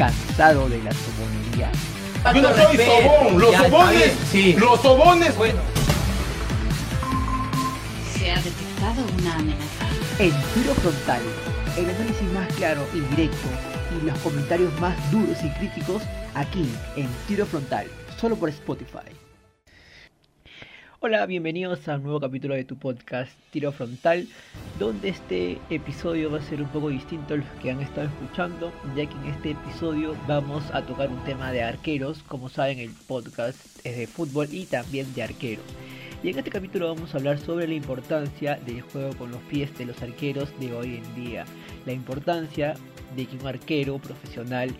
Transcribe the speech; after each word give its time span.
cansado 0.00 0.66
de 0.70 0.82
la 0.82 0.92
sobonería? 0.92 1.70
Yo 2.34 2.40
no 2.40 2.54
soy 2.54 2.76
sobón, 2.78 3.38
los 3.38 3.54
sobones, 3.54 4.12
sí. 4.32 4.54
los 4.54 4.80
sobones. 4.80 5.36
Bueno, 5.36 5.60
Se 8.16 8.30
ha 8.30 8.36
detectado 8.36 9.04
una 9.18 9.34
amenaza. 9.36 9.86
en 10.18 10.30
tiro 10.54 10.74
frontal, 10.76 11.20
el 11.76 11.84
análisis 11.90 12.32
más 12.32 12.48
claro 12.54 12.86
y 12.94 13.00
directo 13.14 13.48
y 14.00 14.06
los 14.06 14.18
comentarios 14.20 14.72
más 14.80 14.94
duros 15.10 15.36
y 15.44 15.50
críticos 15.58 16.02
aquí 16.34 16.66
en 16.96 17.06
tiro 17.28 17.44
frontal, 17.44 17.86
solo 18.18 18.36
por 18.36 18.48
Spotify. 18.48 19.10
Hola, 21.02 21.24
bienvenidos 21.24 21.88
a 21.88 21.96
un 21.96 22.02
nuevo 22.02 22.20
capítulo 22.20 22.54
de 22.54 22.64
tu 22.64 22.76
podcast 22.76 23.32
Tiro 23.52 23.72
Frontal, 23.72 24.28
donde 24.78 25.08
este 25.08 25.56
episodio 25.70 26.30
va 26.30 26.40
a 26.40 26.42
ser 26.42 26.60
un 26.60 26.68
poco 26.68 26.90
distinto 26.90 27.32
a 27.32 27.36
los 27.38 27.46
que 27.62 27.70
han 27.70 27.80
estado 27.80 28.08
escuchando, 28.08 28.70
ya 28.94 29.06
que 29.06 29.14
en 29.14 29.24
este 29.34 29.52
episodio 29.52 30.14
vamos 30.28 30.62
a 30.74 30.82
tocar 30.82 31.08
un 31.08 31.24
tema 31.24 31.52
de 31.52 31.62
arqueros, 31.62 32.22
como 32.24 32.50
saben 32.50 32.80
el 32.80 32.90
podcast 33.08 33.58
es 33.82 33.96
de 33.96 34.06
fútbol 34.06 34.48
y 34.52 34.66
también 34.66 35.10
de 35.14 35.22
arqueros. 35.22 35.64
Y 36.22 36.28
en 36.28 36.38
este 36.38 36.50
capítulo 36.50 36.94
vamos 36.94 37.14
a 37.14 37.16
hablar 37.16 37.38
sobre 37.38 37.66
la 37.66 37.72
importancia 37.72 38.56
del 38.66 38.82
juego 38.82 39.16
con 39.16 39.30
los 39.30 39.40
pies 39.44 39.74
de 39.78 39.86
los 39.86 40.02
arqueros 40.02 40.50
de 40.60 40.74
hoy 40.74 40.96
en 40.96 41.14
día, 41.14 41.46
la 41.86 41.94
importancia 41.94 42.74
de 43.16 43.24
que 43.24 43.38
un 43.38 43.46
arquero 43.46 43.98
profesional 44.00 44.70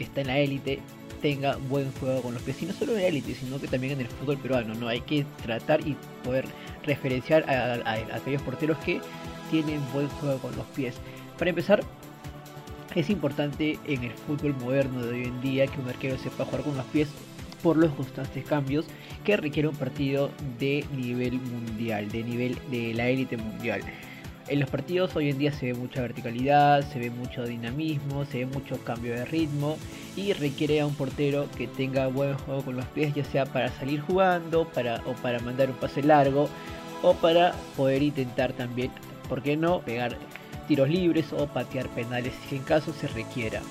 que 0.00 0.04
está 0.04 0.22
en 0.22 0.28
la 0.28 0.38
élite 0.38 0.78
tenga 1.20 1.56
buen 1.68 1.92
juego 2.00 2.22
con 2.22 2.32
los 2.32 2.42
pies, 2.42 2.62
y 2.62 2.64
no 2.64 2.72
solo 2.72 2.92
en 2.96 3.02
la 3.02 3.08
élite, 3.08 3.34
sino 3.34 3.60
que 3.60 3.68
también 3.68 3.92
en 3.92 4.00
el 4.00 4.06
fútbol 4.06 4.38
peruano, 4.38 4.72
¿no? 4.74 4.88
Hay 4.88 5.02
que 5.02 5.26
tratar 5.42 5.86
y 5.86 5.94
poder 6.24 6.46
referenciar 6.84 7.44
a, 7.50 7.74
a- 7.74 7.92
a 8.14 8.16
aquellos 8.16 8.40
porteros 8.40 8.78
que 8.78 9.02
tienen 9.50 9.80
buen 9.92 10.08
juego 10.08 10.38
con 10.38 10.56
los 10.56 10.64
pies. 10.68 10.94
Para 11.38 11.50
empezar, 11.50 11.82
es 12.94 13.10
importante 13.10 13.78
en 13.86 14.04
el 14.04 14.12
fútbol 14.12 14.54
moderno 14.62 15.02
de 15.04 15.12
hoy 15.18 15.24
en 15.24 15.40
día 15.42 15.66
que 15.66 15.78
un 15.78 15.88
arquero 15.90 16.16
sepa 16.16 16.46
jugar 16.46 16.62
con 16.62 16.74
los 16.78 16.86
pies 16.86 17.08
por 17.62 17.76
los 17.76 17.92
constantes 17.92 18.42
cambios 18.46 18.86
que 19.22 19.36
requiere 19.36 19.68
un 19.68 19.76
partido 19.76 20.30
de 20.58 20.86
nivel 20.96 21.34
mundial, 21.34 22.08
de 22.10 22.24
nivel 22.24 22.58
de 22.70 22.94
la 22.94 23.08
élite 23.08 23.36
mundial. 23.36 23.82
En 24.50 24.58
los 24.58 24.68
partidos 24.68 25.14
hoy 25.14 25.30
en 25.30 25.38
día 25.38 25.52
se 25.52 25.66
ve 25.66 25.74
mucha 25.74 26.02
verticalidad, 26.02 26.82
se 26.90 26.98
ve 26.98 27.08
mucho 27.08 27.44
dinamismo, 27.44 28.24
se 28.24 28.38
ve 28.38 28.46
mucho 28.46 28.82
cambio 28.82 29.14
de 29.14 29.24
ritmo 29.24 29.78
y 30.16 30.32
requiere 30.32 30.80
a 30.80 30.86
un 30.86 30.94
portero 30.96 31.46
que 31.56 31.68
tenga 31.68 32.08
buen 32.08 32.36
juego 32.36 32.64
con 32.64 32.76
los 32.76 32.84
pies, 32.86 33.14
ya 33.14 33.22
sea 33.22 33.46
para 33.46 33.68
salir 33.68 34.00
jugando 34.00 34.66
para, 34.66 35.02
o 35.06 35.12
para 35.22 35.38
mandar 35.38 35.70
un 35.70 35.76
pase 35.76 36.02
largo 36.02 36.48
o 37.00 37.14
para 37.14 37.54
poder 37.76 38.02
intentar 38.02 38.52
también, 38.52 38.90
¿por 39.28 39.40
qué 39.40 39.56
no?, 39.56 39.82
pegar 39.82 40.16
tiros 40.66 40.88
libres 40.88 41.32
o 41.32 41.46
patear 41.46 41.88
penales 41.90 42.34
si 42.48 42.56
en 42.56 42.64
caso 42.64 42.92
se 42.92 43.06
requiera. 43.06 43.62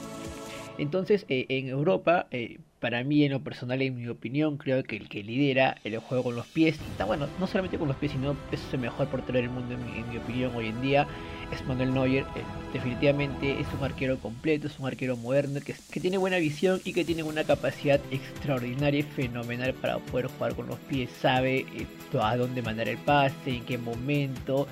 Entonces, 0.78 1.26
eh, 1.28 1.46
en 1.50 1.68
Europa, 1.68 2.28
eh, 2.32 2.58
para 2.80 3.04
mí 3.04 3.24
en 3.24 3.32
lo 3.32 3.42
personal, 3.42 3.82
en 3.82 3.96
mi 3.96 4.08
opinión, 4.08 4.58
creo 4.58 4.84
que 4.84 4.96
el 4.96 5.10
que 5.10 5.24
lidera 5.24 5.78
el 5.84 5.98
juego 6.00 6.24
con 6.24 6.36
los 6.36 6.48
pies, 6.48 6.80
está 6.92 7.06
bueno, 7.06 7.28
no 7.40 7.48
solamente 7.48 7.78
con 7.78 7.88
los 7.88 7.98
pies, 7.98 8.14
sino 8.14 8.36
es 8.52 8.62
el 8.74 8.80
mejor 8.80 9.08
portero 9.08 9.40
del 9.40 9.50
mundo 9.50 9.76
en 9.76 9.86
mi, 9.86 10.00
en 10.00 10.10
mi 10.10 10.18
opinión 10.18 10.56
hoy 10.56 10.68
en 10.68 10.82
día, 10.82 11.08
es 11.52 11.66
Manuel 11.66 11.94
Neuer. 11.94 12.24
Eh, 12.36 12.44
definitivamente 12.74 13.60
es 13.60 13.68
un 13.78 13.84
arquero 13.84 14.18
completo, 14.20 14.68
es 14.68 14.80
un 14.80 14.88
arquero 14.88 15.18
moderno 15.18 15.60
que, 15.60 15.76
que 15.92 16.00
tiene 16.00 16.18
buena 16.18 16.38
visión 16.38 16.80
y 16.84 16.94
que 16.94 17.04
tiene 17.04 17.24
una 17.24 17.44
capacidad 17.44 18.00
extraordinaria 18.12 19.02
y 19.02 19.04
fenomenal 19.04 19.74
para 19.74 19.98
poder 19.98 20.28
jugar 20.28 20.56
con 20.56 20.68
los 20.68 20.80
pies. 20.80 21.10
Sabe 21.22 21.66
eh, 21.76 21.88
a 22.22 22.38
dónde 22.38 22.62
mandar 22.62 22.88
el 22.88 22.98
pase, 22.98 23.58
en 23.58 23.66
qué 23.66 23.78
momento, 23.78 24.68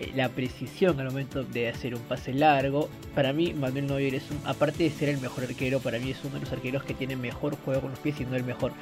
eh, 0.00 0.12
la 0.14 0.30
precisión 0.30 0.98
al 0.98 1.06
momento 1.06 1.44
de 1.44 1.68
hacer 1.68 1.94
un 1.94 2.00
pase 2.00 2.32
largo. 2.32 2.88
Para 3.14 3.32
mí, 3.32 3.52
Manuel 3.52 3.86
Neuer 3.86 4.14
es 4.14 4.30
un, 4.30 4.40
aparte 4.44 4.84
de 4.84 4.90
ser 4.90 5.10
el 5.10 5.20
mejor 5.20 5.44
arquero, 5.44 5.78
para 5.80 5.98
mí 5.98 6.10
es 6.10 6.24
uno 6.24 6.34
de 6.34 6.40
los 6.40 6.52
arqueros 6.52 6.82
que 6.84 6.94
tiene 6.94 7.16
mejor 7.16 7.56
juego 7.56 7.82
con 7.82 7.90
los 7.90 8.00
pies 8.00 8.20
y 8.20 8.24
no 8.24 8.34
el 8.34 8.44
mejor. 8.44 8.72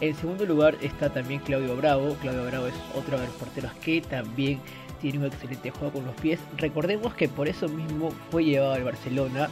En 0.00 0.16
segundo 0.16 0.46
lugar 0.46 0.76
está 0.80 1.10
también 1.10 1.40
Claudio 1.40 1.76
Bravo. 1.76 2.16
Claudio 2.22 2.46
Bravo 2.46 2.66
es 2.66 2.74
otro 2.96 3.20
de 3.20 3.26
los 3.26 3.36
porteros 3.36 3.72
que 3.74 4.00
también 4.00 4.60
tiene 5.00 5.18
un 5.18 5.26
excelente 5.26 5.70
juego 5.70 5.92
con 5.92 6.06
los 6.06 6.14
pies. 6.16 6.40
Recordemos 6.56 7.14
que 7.14 7.28
por 7.28 7.48
eso 7.48 7.68
mismo 7.68 8.10
fue 8.30 8.44
llevado 8.44 8.72
al 8.72 8.84
Barcelona 8.84 9.50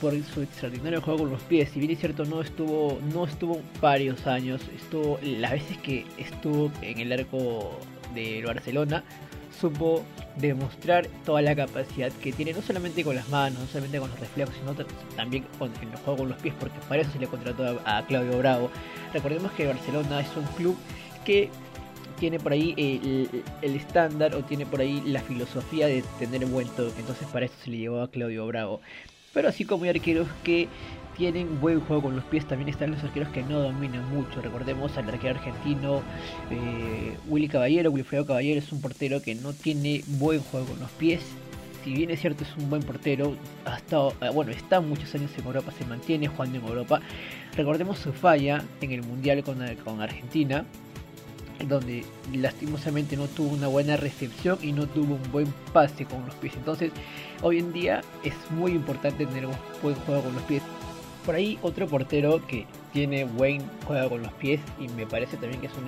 por 0.00 0.12
su 0.24 0.42
extraordinario 0.42 1.00
juego 1.00 1.20
con 1.20 1.30
los 1.30 1.42
pies. 1.42 1.70
Si 1.70 1.78
bien 1.78 1.92
es 1.92 2.00
cierto, 2.00 2.24
no 2.24 2.40
estuvo, 2.40 2.98
no 3.14 3.24
estuvo 3.24 3.60
varios 3.80 4.26
años, 4.26 4.60
estuvo 4.74 5.18
las 5.22 5.52
veces 5.52 5.78
que 5.78 6.04
estuvo 6.16 6.70
en 6.82 6.98
el 6.98 7.12
arco 7.12 7.78
del 8.14 8.44
Barcelona, 8.44 9.04
supo 9.60 10.04
demostrar 10.36 11.06
toda 11.24 11.42
la 11.42 11.54
capacidad 11.56 12.12
que 12.12 12.32
tiene, 12.32 12.52
no 12.52 12.62
solamente 12.62 13.02
con 13.04 13.16
las 13.16 13.28
manos, 13.28 13.58
no 13.60 13.66
solamente 13.66 13.98
con 13.98 14.10
los 14.10 14.20
reflejos, 14.20 14.54
sino 14.54 14.74
ta- 14.74 14.84
también 15.16 15.44
con 15.58 15.72
en 15.82 15.88
el 15.90 15.96
juego 15.98 16.18
con 16.18 16.28
los 16.28 16.38
pies, 16.38 16.54
porque 16.58 16.78
para 16.88 17.02
eso 17.02 17.10
se 17.12 17.18
le 17.18 17.26
contrató 17.26 17.80
a, 17.84 18.04
Claudio 18.06 18.38
Bravo. 18.38 18.70
Recordemos 19.12 19.50
que 19.52 19.66
Barcelona 19.66 20.20
es 20.20 20.36
un 20.36 20.44
club 20.56 20.76
que 21.24 21.50
tiene 22.18 22.38
por 22.38 22.52
ahí 22.52 22.74
el, 22.76 23.44
el 23.62 23.76
estándar 23.76 24.34
o 24.34 24.42
tiene 24.44 24.66
por 24.66 24.80
ahí 24.80 25.02
la 25.06 25.20
filosofía 25.20 25.86
de 25.86 26.02
tener 26.18 26.44
buen 26.46 26.68
toque, 26.68 27.00
entonces 27.00 27.26
para 27.28 27.46
eso 27.46 27.54
se 27.62 27.70
le 27.70 27.78
llevó 27.78 28.00
a 28.02 28.10
Claudio 28.10 28.46
Bravo. 28.46 28.80
Pero 29.34 29.48
así 29.48 29.64
como 29.64 29.84
hay 29.84 29.90
arqueros 29.90 30.26
que 30.42 30.68
tienen 31.18 31.60
buen 31.60 31.80
juego 31.80 32.04
con 32.04 32.16
los 32.16 32.24
pies, 32.24 32.46
también 32.46 32.68
están 32.68 32.92
los 32.92 33.02
arqueros 33.02 33.28
que 33.30 33.42
no 33.42 33.58
dominan 33.58 34.08
mucho. 34.08 34.40
Recordemos 34.40 34.96
al 34.96 35.08
arquero 35.08 35.34
argentino 35.34 36.00
eh, 36.48 37.16
Willy 37.26 37.48
Caballero, 37.48 37.90
Wilfredo 37.90 38.24
Caballero 38.24 38.60
es 38.60 38.72
un 38.72 38.80
portero 38.80 39.20
que 39.20 39.34
no 39.34 39.52
tiene 39.52 40.02
buen 40.06 40.40
juego 40.40 40.66
con 40.66 40.78
los 40.78 40.90
pies. 40.92 41.20
Si 41.82 41.92
bien 41.92 42.10
es 42.10 42.20
cierto 42.20 42.44
es 42.44 42.56
un 42.56 42.70
buen 42.70 42.82
portero, 42.82 43.34
ha 43.64 43.76
estado, 43.76 44.14
eh, 44.20 44.30
bueno, 44.32 44.52
está 44.52 44.80
muchos 44.80 45.12
años 45.14 45.32
en 45.36 45.44
Europa, 45.44 45.72
se 45.76 45.84
mantiene 45.84 46.28
jugando 46.28 46.58
en 46.58 46.64
Europa. 46.64 47.00
Recordemos 47.56 47.98
su 47.98 48.12
falla 48.12 48.64
en 48.80 48.92
el 48.92 49.02
Mundial 49.02 49.42
con, 49.42 49.58
con 49.84 50.00
Argentina, 50.00 50.64
donde 51.66 52.04
lastimosamente 52.32 53.16
no 53.16 53.26
tuvo 53.26 53.54
una 53.54 53.66
buena 53.66 53.96
recepción 53.96 54.58
y 54.62 54.70
no 54.70 54.86
tuvo 54.86 55.14
un 55.16 55.32
buen 55.32 55.52
pase 55.72 56.04
con 56.04 56.24
los 56.24 56.34
pies. 56.36 56.54
Entonces, 56.54 56.92
hoy 57.42 57.58
en 57.58 57.72
día 57.72 58.02
es 58.22 58.34
muy 58.52 58.70
importante 58.70 59.26
tener 59.26 59.46
un 59.46 59.56
buen 59.82 59.96
juego 59.96 60.22
con 60.22 60.34
los 60.34 60.42
pies. 60.44 60.62
Por 61.28 61.34
ahí 61.34 61.58
otro 61.60 61.86
portero 61.86 62.40
que 62.46 62.64
tiene 62.90 63.24
buen 63.24 63.60
juego 63.86 64.08
con 64.08 64.22
los 64.22 64.32
pies 64.32 64.60
y 64.80 64.88
me 64.88 65.06
parece 65.06 65.36
también 65.36 65.60
que 65.60 65.66
es 65.66 65.74
un 65.74 65.86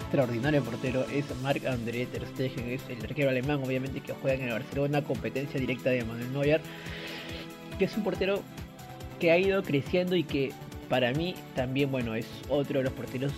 extraordinario 0.00 0.64
portero 0.64 1.06
es 1.14 1.24
Marc 1.44 1.64
André 1.64 2.06
Ter 2.06 2.26
Stegen, 2.26 2.70
es 2.70 2.82
el 2.88 3.00
arquero 3.04 3.30
alemán 3.30 3.62
obviamente 3.64 4.00
que 4.00 4.12
juega 4.14 4.42
en 4.42 4.48
el 4.48 4.54
Barcelona, 4.54 5.02
competencia 5.02 5.60
directa 5.60 5.90
de 5.90 6.02
Manuel 6.02 6.32
Neuer, 6.32 6.60
que 7.78 7.84
es 7.84 7.96
un 7.96 8.02
portero 8.02 8.42
que 9.20 9.30
ha 9.30 9.38
ido 9.38 9.62
creciendo 9.62 10.16
y 10.16 10.24
que 10.24 10.50
para 10.88 11.12
mí 11.12 11.36
también 11.54 11.92
bueno 11.92 12.16
es 12.16 12.26
otro 12.48 12.78
de 12.78 12.86
los 12.86 12.92
porteros 12.92 13.32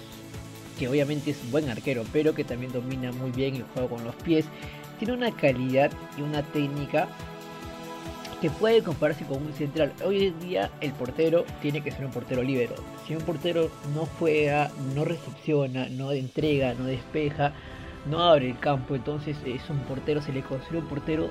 que 0.79 0.89
obviamente 0.89 1.33
es 1.33 1.51
buen 1.51 1.69
arquero, 1.69 2.03
pero 2.15 2.35
que 2.35 2.45
también 2.45 2.73
domina 2.73 3.13
muy 3.13 3.31
bien 3.31 3.57
el 3.57 3.65
juego 3.65 3.91
con 3.91 4.05
los 4.05 4.15
pies. 4.15 4.47
Tiene 4.99 5.13
una 5.13 5.31
calidad 5.33 5.91
y 6.17 6.23
una 6.23 6.43
técnica 6.45 7.09
que 8.43 8.51
puede 8.51 8.83
compararse 8.83 9.25
con 9.25 9.41
un 9.41 9.53
central. 9.53 9.93
Hoy 10.05 10.27
en 10.27 10.41
día 10.41 10.69
el 10.81 10.93
portero 10.93 11.45
tiene 11.63 11.81
que 11.81 11.93
ser 11.93 12.05
un 12.05 12.11
portero 12.11 12.43
libero. 12.43 12.75
Si 13.07 13.15
un 13.15 13.23
portero 13.23 13.71
no 13.95 14.07
juega, 14.19 14.69
no 14.97 15.05
recepciona, 15.05 15.89
no 15.89 16.11
entrega, 16.11 16.75
no 16.75 16.87
despeja, 16.87 17.53
no 18.05 18.19
abre 18.19 18.51
el 18.51 18.59
campo, 18.59 18.97
entonces 18.97 19.37
es 19.47 19.71
un 19.71 19.79
portero, 19.85 20.21
se 20.21 20.33
le 20.33 20.43
considera 20.43 20.81
un 20.81 20.89
portero 20.89 21.31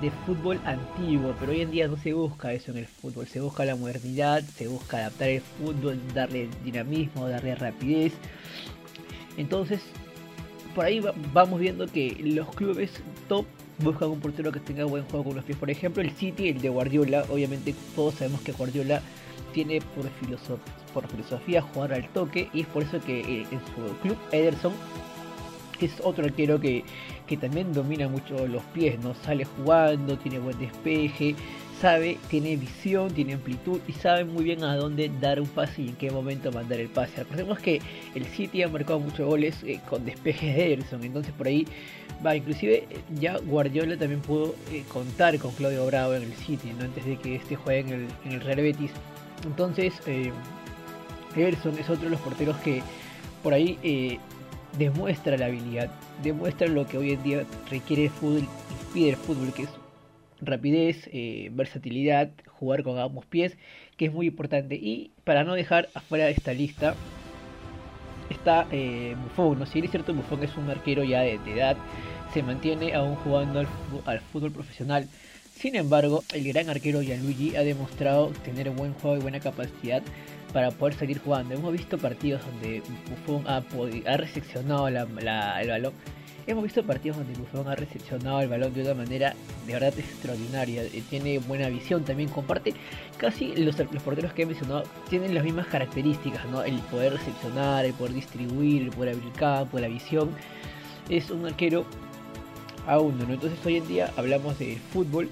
de 0.00 0.12
fútbol 0.24 0.60
antiguo, 0.64 1.34
pero 1.40 1.50
hoy 1.50 1.62
en 1.62 1.72
día 1.72 1.88
no 1.88 1.96
se 1.96 2.12
busca 2.12 2.52
eso 2.52 2.70
en 2.70 2.78
el 2.78 2.86
fútbol, 2.86 3.26
se 3.26 3.40
busca 3.40 3.64
la 3.64 3.74
modernidad, 3.74 4.44
se 4.44 4.68
busca 4.68 4.98
adaptar 4.98 5.30
el 5.30 5.40
fútbol, 5.40 6.00
darle 6.14 6.48
dinamismo, 6.62 7.28
darle 7.28 7.56
rapidez. 7.56 8.12
Entonces, 9.36 9.80
por 10.74 10.84
ahí 10.84 11.00
va- 11.00 11.14
vamos 11.32 11.60
viendo 11.60 11.86
que 11.86 12.16
los 12.24 12.48
clubes 12.54 12.90
top 13.28 13.46
buscan 13.78 14.08
un 14.10 14.20
portero 14.20 14.52
que 14.52 14.60
tenga 14.60 14.84
buen 14.84 15.04
juego 15.04 15.24
con 15.24 15.36
los 15.36 15.44
pies. 15.44 15.58
Por 15.58 15.70
ejemplo, 15.70 16.02
el 16.02 16.10
City, 16.12 16.48
el 16.48 16.60
de 16.60 16.68
Guardiola, 16.68 17.24
obviamente 17.30 17.74
todos 17.94 18.14
sabemos 18.14 18.40
que 18.42 18.52
Guardiola 18.52 19.00
tiene 19.52 19.80
por, 19.80 20.04
filoso- 20.20 20.58
por 20.92 21.06
filosofía 21.08 21.62
jugar 21.62 21.92
al 21.92 22.08
toque 22.08 22.48
y 22.52 22.60
es 22.62 22.66
por 22.66 22.82
eso 22.82 23.00
que 23.00 23.20
eh, 23.20 23.46
en 23.50 23.60
su 23.74 23.96
club 24.02 24.16
Ederson 24.32 24.72
es 25.80 25.92
otro 26.02 26.24
arquero 26.24 26.60
que, 26.60 26.84
que 27.26 27.36
también 27.36 27.72
domina 27.72 28.08
mucho 28.08 28.46
los 28.46 28.62
pies, 28.74 28.98
no 29.00 29.14
sale 29.14 29.44
jugando, 29.44 30.16
tiene 30.16 30.38
buen 30.38 30.58
despeje, 30.58 31.34
sabe, 31.84 32.16
tiene 32.30 32.56
visión, 32.56 33.12
tiene 33.12 33.34
amplitud 33.34 33.78
y 33.86 33.92
sabe 33.92 34.24
muy 34.24 34.42
bien 34.42 34.64
a 34.64 34.74
dónde 34.74 35.10
dar 35.20 35.38
un 35.38 35.46
pase 35.46 35.82
y 35.82 35.88
en 35.88 35.96
qué 35.96 36.10
momento 36.10 36.50
mandar 36.50 36.80
el 36.80 36.88
pase. 36.88 37.16
Recordemos 37.18 37.58
que 37.58 37.82
el 38.14 38.24
City 38.24 38.62
ha 38.62 38.68
marcado 38.68 39.00
muchos 39.00 39.26
goles 39.26 39.54
eh, 39.64 39.80
con 39.86 40.02
despejes 40.02 40.56
de 40.56 40.72
Ederson, 40.72 41.04
entonces 41.04 41.34
por 41.34 41.46
ahí 41.46 41.66
va, 42.24 42.34
inclusive 42.36 42.86
eh, 42.88 43.00
ya 43.20 43.36
Guardiola 43.36 43.98
también 43.98 44.22
pudo 44.22 44.54
eh, 44.72 44.82
contar 44.90 45.38
con 45.38 45.52
Claudio 45.52 45.84
Bravo 45.84 46.14
en 46.14 46.22
el 46.22 46.32
City, 46.32 46.72
¿no? 46.72 46.86
antes 46.86 47.04
de 47.04 47.18
que 47.18 47.34
este 47.34 47.54
juegue 47.54 47.80
en 47.80 47.88
el, 47.88 48.08
en 48.24 48.32
el 48.32 48.40
Real 48.40 48.62
Betis. 48.62 48.90
Entonces, 49.44 49.92
eh, 50.06 50.32
Ederson 51.36 51.78
es 51.78 51.90
otro 51.90 52.04
de 52.04 52.12
los 52.12 52.20
porteros 52.22 52.56
que 52.60 52.80
por 53.42 53.52
ahí 53.52 54.18
demuestra 54.78 55.36
la 55.36 55.46
habilidad, 55.46 55.90
demuestra 56.22 56.66
lo 56.66 56.86
que 56.86 56.96
hoy 56.96 57.12
en 57.12 57.22
día 57.22 57.44
requiere 57.70 58.04
el 58.04 58.10
fútbol 58.10 58.44
y 58.44 58.94
pide 58.94 59.10
el 59.10 59.16
fútbol, 59.16 59.52
que 59.52 59.64
es 59.64 59.83
rapidez, 60.46 61.08
eh, 61.12 61.50
versatilidad, 61.52 62.30
jugar 62.46 62.82
con 62.82 62.98
ambos 62.98 63.26
pies, 63.26 63.56
que 63.96 64.06
es 64.06 64.12
muy 64.12 64.26
importante. 64.26 64.76
Y 64.76 65.12
para 65.24 65.44
no 65.44 65.54
dejar 65.54 65.88
afuera 65.94 66.26
de 66.26 66.32
esta 66.32 66.52
lista, 66.52 66.94
está 68.30 68.66
eh, 68.70 69.16
Buffon. 69.22 69.58
¿no? 69.58 69.66
Si 69.66 69.78
es 69.78 69.90
cierto, 69.90 70.14
Buffon 70.14 70.42
es 70.42 70.56
un 70.56 70.70
arquero 70.70 71.04
ya 71.04 71.20
de, 71.20 71.34
edad, 71.46 71.76
se 72.32 72.42
mantiene 72.42 72.94
aún 72.94 73.14
jugando 73.16 73.64
al, 74.06 74.20
fútbol 74.20 74.52
profesional. 74.52 75.08
Sin 75.54 75.76
embargo, 75.76 76.24
el 76.32 76.44
gran 76.52 76.68
arquero 76.68 77.00
Gianluigi 77.00 77.54
ha 77.54 77.62
demostrado 77.62 78.28
tener 78.44 78.70
buen 78.70 78.92
juego 78.94 79.18
y 79.18 79.20
buena 79.20 79.38
capacidad 79.38 80.02
para 80.52 80.72
poder 80.72 80.94
seguir 80.94 81.18
jugando. 81.18 81.54
Hemos 81.54 81.72
visto 81.72 81.96
partidos 81.96 82.44
donde 82.44 82.82
Buffon 83.08 83.44
ha, 83.46 83.62
ha 84.10 84.16
recepcionado 84.16 84.88
el 84.88 84.96
balón 85.68 85.92
Hemos 86.46 86.64
visto 86.64 86.82
partidos 86.82 87.16
donde 87.16 87.32
Buffon 87.38 87.68
ha 87.68 87.74
recepcionado 87.74 88.40
el 88.42 88.48
balón 88.48 88.74
de 88.74 88.82
una 88.82 88.92
manera 88.92 89.34
de 89.66 89.72
verdad 89.72 89.98
extraordinaria. 89.98 90.82
Eh, 90.82 91.02
tiene 91.08 91.38
buena 91.38 91.68
visión, 91.70 92.04
también 92.04 92.28
comparte 92.28 92.74
casi 93.16 93.56
los, 93.56 93.78
los 93.78 94.02
porteros 94.02 94.34
que 94.34 94.42
he 94.42 94.46
mencionado 94.46 94.82
tienen 95.08 95.34
las 95.34 95.42
mismas 95.42 95.66
características, 95.68 96.44
¿no? 96.46 96.62
El 96.62 96.78
poder 96.80 97.14
recepcionar, 97.14 97.86
el 97.86 97.94
poder 97.94 98.12
distribuir, 98.12 98.82
el 98.82 98.90
poder 98.90 99.14
abrir 99.14 99.32
campo, 99.32 99.78
la 99.78 99.88
visión. 99.88 100.30
Es 101.08 101.30
un 101.30 101.46
arquero 101.46 101.86
a 102.86 102.98
uno, 102.98 103.24
¿no? 103.26 103.32
Entonces 103.32 103.58
hoy 103.64 103.78
en 103.78 103.88
día 103.88 104.12
hablamos 104.18 104.58
de 104.58 104.76
fútbol 104.92 105.30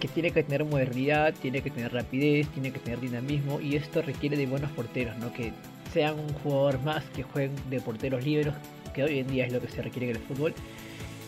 que 0.00 0.08
tiene 0.08 0.32
que 0.32 0.42
tener 0.42 0.66
modernidad, 0.66 1.32
tiene 1.32 1.62
que 1.62 1.70
tener 1.70 1.94
rapidez, 1.94 2.46
tiene 2.48 2.72
que 2.72 2.78
tener 2.78 3.00
dinamismo 3.00 3.58
y 3.60 3.76
esto 3.76 4.02
requiere 4.02 4.36
de 4.36 4.46
buenos 4.46 4.70
porteros, 4.72 5.16
¿no? 5.16 5.32
Que 5.32 5.52
sean 5.94 6.18
un 6.18 6.32
jugador 6.42 6.78
más 6.82 7.04
que 7.14 7.22
jueguen 7.22 7.54
de 7.70 7.80
porteros 7.80 8.22
libres 8.24 8.52
que 8.92 9.04
hoy 9.04 9.18
en 9.18 9.28
día 9.28 9.46
es 9.46 9.52
lo 9.52 9.60
que 9.60 9.68
se 9.68 9.82
requiere 9.82 10.10
en 10.10 10.16
el 10.16 10.22
fútbol. 10.22 10.54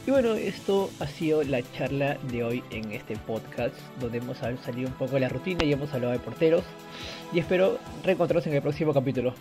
Y 0.06 0.11
bueno, 0.11 0.34
esto 0.34 0.90
ha 1.00 1.06
sido 1.06 1.43
la 1.43 1.62
charla 1.72 2.19
de 2.31 2.44
hoy 2.44 2.62
en 2.70 2.93
este 2.93 3.16
podcast, 3.16 3.75
donde 4.00 4.19
hemos 4.19 4.37
salido 4.37 4.88
un 4.88 4.94
poco 4.94 5.14
de 5.14 5.20
la 5.20 5.31
rutina 5.31 5.64
y 5.64 5.72
hemos 5.72 5.93
hablado 5.94 6.12
de 6.12 6.19
porteros. 6.19 6.62
Y 7.32 7.38
espero 7.38 7.78
reencontrarnos 8.05 8.46
en 8.46 8.55
el 8.55 8.62
próximo 8.62 8.93
capítulo. 8.93 9.34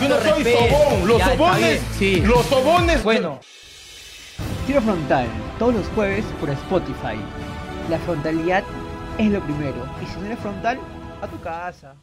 Yo 0.00 0.08
no 0.08 0.20
soy 0.20 0.44
sobón, 0.44 1.06
los 1.06 1.22
sobones, 1.22 1.82
sí. 1.98 2.16
los 2.20 2.46
sobones. 2.46 3.02
Bueno, 3.04 3.40
tiro 4.66 4.80
frontal, 4.80 5.26
todos 5.58 5.74
los 5.74 5.86
jueves 5.88 6.24
por 6.40 6.48
Spotify. 6.50 7.16
La 7.90 7.98
frontalidad 7.98 8.64
es 9.18 9.30
lo 9.30 9.40
primero, 9.40 9.86
y 10.02 10.06
si 10.06 10.18
no 10.18 10.26
eres 10.26 10.38
frontal, 10.38 10.78
a 11.22 11.28
tu 11.28 11.38
casa. 11.38 11.96